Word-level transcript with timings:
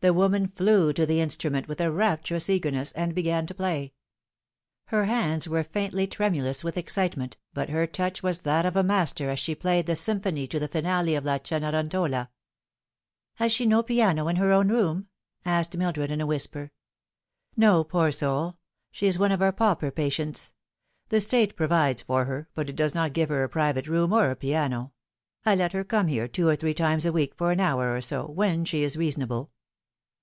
The 0.00 0.12
woman 0.12 0.48
flew 0.48 0.92
to 0.92 1.06
the 1.06 1.22
instrument 1.22 1.66
with 1.66 1.80
a 1.80 1.90
rapturous 1.90 2.50
eagerness, 2.50 2.92
and 2.92 3.14
began 3.14 3.46
to 3.46 3.54
play. 3.54 3.94
Her 4.88 5.06
hands 5.06 5.48
were 5.48 5.64
faintly 5.64 6.06
tremulous 6.06 6.62
with 6.62 6.76
excitement, 6.76 7.38
but 7.54 7.70
her 7.70 7.86
touch 7.86 8.22
was 8.22 8.42
that 8.42 8.66
of 8.66 8.76
a 8.76 8.82
master 8.82 9.30
as 9.30 9.38
she 9.38 9.54
played 9.54 9.86
the 9.86 9.96
symphony 9.96 10.46
to 10.48 10.58
the 10.60 10.68
finale 10.68 11.14
of" 11.14 11.24
La 11.24 11.38
Cenerentola."" 11.38 12.28
Has 13.36 13.50
she 13.50 13.64
no 13.64 13.82
piano 13.82 14.28
in 14.28 14.36
her 14.36 14.52
own 14.52 14.68
room?" 14.68 15.08
asked 15.46 15.74
Mildred 15.74 16.12
in 16.12 16.20
a 16.20 16.26
whisper." 16.26 16.70
No, 17.56 17.82
poor 17.82 18.12
soul. 18.12 18.58
She 18.92 19.06
is 19.06 19.18
one 19.18 19.32
of 19.32 19.40
our 19.40 19.52
pauper 19.52 19.90
patients. 19.90 20.52
The 21.08 21.16
A 21.16 21.16
Wrecked 21.20 21.24
Life. 21.26 21.30
251 21.30 21.46
State 21.46 21.56
provides 21.56 22.02
for 22.02 22.24
her, 22.26 22.48
but 22.54 22.68
it 22.68 22.76
does 22.76 22.94
not 22.94 23.14
give 23.14 23.30
her 23.30 23.42
a 23.42 23.48
private 23.48 23.86
room 23.86 24.12
or 24.12 24.30
a 24.30 24.36
piano. 24.36 24.92
I 25.46 25.54
let 25.54 25.72
her 25.72 25.82
come 25.82 26.08
here 26.08 26.28
two 26.28 26.46
or 26.46 26.56
three 26.56 26.74
times 26.74 27.06
a 27.06 27.12
week 27.12 27.34
for 27.36 27.52
an 27.52 27.60
hour 27.60 27.96
or 27.96 28.02
so, 28.02 28.26
when 28.26 28.66
she 28.66 28.82
is 28.82 28.98
reasonable." 28.98 29.50